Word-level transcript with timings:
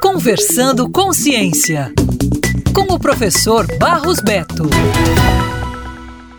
Conversando 0.00 0.88
com 0.88 1.12
Ciência, 1.12 1.92
com 2.74 2.94
o 2.94 2.98
professor 2.98 3.66
Barros 3.78 4.20
Beto. 4.20 4.70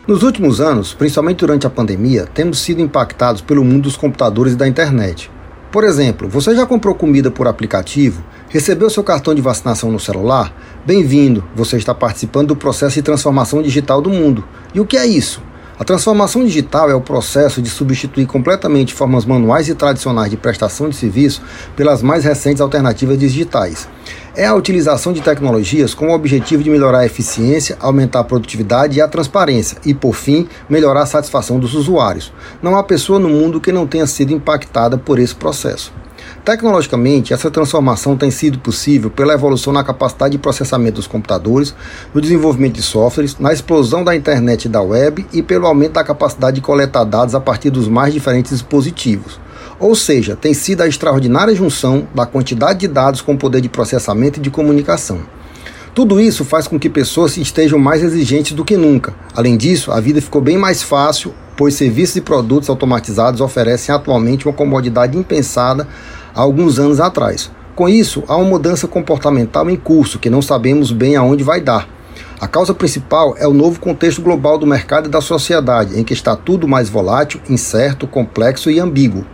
Nos 0.07 0.23
últimos 0.23 0.59
anos, 0.59 0.91
principalmente 0.91 1.37
durante 1.37 1.67
a 1.67 1.69
pandemia, 1.69 2.25
temos 2.25 2.59
sido 2.59 2.81
impactados 2.81 3.41
pelo 3.41 3.63
mundo 3.63 3.83
dos 3.83 3.95
computadores 3.95 4.53
e 4.53 4.55
da 4.55 4.67
internet. 4.67 5.29
Por 5.71 5.83
exemplo, 5.83 6.27
você 6.27 6.55
já 6.55 6.65
comprou 6.65 6.95
comida 6.95 7.29
por 7.29 7.47
aplicativo? 7.47 8.23
Recebeu 8.49 8.89
seu 8.89 9.03
cartão 9.03 9.35
de 9.35 9.41
vacinação 9.41 9.91
no 9.91 9.99
celular? 9.99 10.51
Bem-vindo! 10.83 11.43
Você 11.55 11.77
está 11.77 11.93
participando 11.93 12.47
do 12.47 12.55
processo 12.55 12.95
de 12.95 13.03
transformação 13.03 13.61
digital 13.61 14.01
do 14.01 14.09
mundo. 14.09 14.43
E 14.73 14.79
o 14.79 14.85
que 14.85 14.97
é 14.97 15.05
isso? 15.05 15.43
A 15.77 15.83
transformação 15.83 16.43
digital 16.43 16.89
é 16.91 16.93
o 16.93 17.01
processo 17.01 17.59
de 17.59 17.67
substituir 17.67 18.27
completamente 18.27 18.93
formas 18.93 19.25
manuais 19.25 19.67
e 19.67 19.73
tradicionais 19.73 20.29
de 20.29 20.37
prestação 20.37 20.87
de 20.87 20.95
serviço 20.95 21.41
pelas 21.75 22.03
mais 22.03 22.23
recentes 22.23 22.61
alternativas 22.61 23.17
digitais. 23.17 23.87
É 24.35 24.47
a 24.47 24.55
utilização 24.55 25.13
de 25.13 25.21
tecnologias 25.21 25.93
com 25.93 26.07
o 26.07 26.15
objetivo 26.15 26.63
de 26.63 26.69
melhorar 26.71 26.99
a 27.01 27.05
eficiência, 27.05 27.77
aumentar 27.79 28.21
a 28.21 28.23
produtividade 28.23 28.97
e 28.97 29.01
a 29.01 29.07
transparência 29.07 29.77
e, 29.85 29.93
por 29.93 30.15
fim, 30.15 30.47
melhorar 30.67 31.03
a 31.03 31.05
satisfação 31.05 31.59
dos 31.59 31.75
usuários. 31.75 32.33
Não 32.59 32.75
há 32.75 32.83
pessoa 32.83 33.19
no 33.19 33.29
mundo 33.29 33.61
que 33.61 33.71
não 33.71 33.85
tenha 33.85 34.07
sido 34.07 34.33
impactada 34.33 34.97
por 34.97 35.19
esse 35.19 35.35
processo. 35.35 35.93
Tecnologicamente, 36.43 37.31
essa 37.31 37.51
transformação 37.51 38.17
tem 38.17 38.31
sido 38.31 38.57
possível 38.57 39.11
pela 39.11 39.35
evolução 39.35 39.71
na 39.71 39.83
capacidade 39.83 40.31
de 40.31 40.39
processamento 40.39 40.95
dos 40.95 41.05
computadores, 41.05 41.75
no 42.11 42.19
desenvolvimento 42.19 42.73
de 42.73 42.81
softwares, 42.81 43.37
na 43.37 43.53
explosão 43.53 44.03
da 44.03 44.15
internet 44.15 44.65
e 44.65 44.69
da 44.69 44.81
web 44.81 45.27
e 45.31 45.43
pelo 45.43 45.67
aumento 45.67 45.93
da 45.93 46.03
capacidade 46.03 46.55
de 46.55 46.61
coletar 46.61 47.03
dados 47.03 47.35
a 47.35 47.39
partir 47.39 47.69
dos 47.69 47.87
mais 47.87 48.11
diferentes 48.11 48.51
dispositivos. 48.51 49.42
Ou 49.83 49.95
seja, 49.95 50.37
tem 50.37 50.53
sido 50.53 50.79
a 50.79 50.87
extraordinária 50.87 51.53
junção 51.53 52.07
da 52.15 52.25
quantidade 52.25 52.79
de 52.79 52.87
dados 52.87 53.19
com 53.19 53.33
o 53.33 53.37
poder 53.37 53.59
de 53.59 53.67
processamento 53.67 54.39
e 54.39 54.41
de 54.41 54.49
comunicação. 54.49 55.19
Tudo 55.93 56.21
isso 56.21 56.45
faz 56.45 56.69
com 56.69 56.79
que 56.79 56.89
pessoas 56.89 57.35
estejam 57.35 57.77
mais 57.77 58.01
exigentes 58.01 58.53
do 58.53 58.63
que 58.63 58.77
nunca. 58.77 59.13
Além 59.35 59.57
disso, 59.57 59.91
a 59.91 59.99
vida 59.99 60.21
ficou 60.21 60.41
bem 60.41 60.57
mais 60.57 60.81
fácil, 60.81 61.33
pois 61.57 61.73
serviços 61.73 62.15
e 62.15 62.21
produtos 62.21 62.69
automatizados 62.69 63.41
oferecem 63.41 63.93
atualmente 63.93 64.47
uma 64.47 64.53
comodidade 64.53 65.17
impensada 65.17 65.85
há 66.33 66.39
alguns 66.39 66.79
anos 66.79 67.01
atrás. 67.01 67.51
Com 67.75 67.89
isso, 67.89 68.23
há 68.29 68.37
uma 68.37 68.51
mudança 68.51 68.87
comportamental 68.87 69.69
em 69.69 69.75
curso 69.75 70.17
que 70.17 70.29
não 70.29 70.41
sabemos 70.41 70.93
bem 70.93 71.17
aonde 71.17 71.43
vai 71.43 71.59
dar. 71.59 71.89
A 72.39 72.47
causa 72.47 72.73
principal 72.73 73.35
é 73.37 73.45
o 73.45 73.53
novo 73.53 73.81
contexto 73.81 74.21
global 74.21 74.57
do 74.57 74.65
mercado 74.65 75.09
e 75.09 75.11
da 75.11 75.19
sociedade, 75.19 75.99
em 75.99 76.05
que 76.05 76.13
está 76.13 76.37
tudo 76.37 76.69
mais 76.69 76.87
volátil, 76.87 77.41
incerto, 77.49 78.07
complexo 78.07 78.71
e 78.71 78.79
ambíguo. 78.79 79.25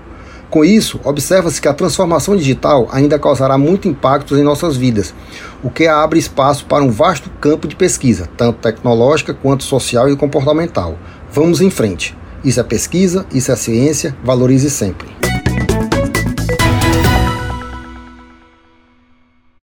Com 0.49 0.65
isso, 0.65 0.99
observa-se 1.03 1.61
que 1.61 1.67
a 1.67 1.73
transformação 1.73 2.35
digital 2.35 2.87
ainda 2.91 3.19
causará 3.19 3.57
muito 3.57 3.87
impactos 3.87 4.37
em 4.37 4.43
nossas 4.43 4.75
vidas, 4.75 5.13
o 5.63 5.69
que 5.69 5.87
abre 5.87 6.17
espaço 6.17 6.65
para 6.65 6.83
um 6.83 6.89
vasto 6.89 7.29
campo 7.39 7.67
de 7.67 7.75
pesquisa, 7.75 8.27
tanto 8.35 8.59
tecnológica 8.59 9.33
quanto 9.33 9.63
social 9.63 10.09
e 10.09 10.15
comportamental. 10.15 10.97
Vamos 11.31 11.61
em 11.61 11.69
frente. 11.69 12.17
Isso 12.43 12.59
é 12.59 12.63
pesquisa, 12.63 13.27
isso 13.31 13.51
é 13.51 13.55
ciência, 13.55 14.15
valorize 14.23 14.69
sempre. 14.71 15.07